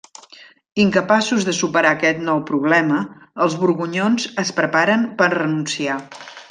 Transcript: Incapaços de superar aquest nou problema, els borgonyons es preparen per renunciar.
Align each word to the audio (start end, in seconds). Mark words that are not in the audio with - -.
Incapaços 0.83 1.45
de 1.49 1.53
superar 1.57 1.91
aquest 1.97 2.25
nou 2.31 2.41
problema, 2.49 3.05
els 3.47 3.61
borgonyons 3.65 4.29
es 4.45 4.55
preparen 4.63 5.09
per 5.21 5.33
renunciar. 5.39 6.05